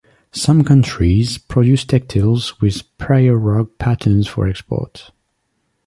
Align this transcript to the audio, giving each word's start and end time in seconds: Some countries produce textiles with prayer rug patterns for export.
Some 0.31 0.63
countries 0.63 1.37
produce 1.37 1.85
textiles 1.85 2.59
with 2.59 2.97
prayer 2.97 3.37
rug 3.37 3.77
patterns 3.77 4.27
for 4.27 4.47
export. 4.47 5.11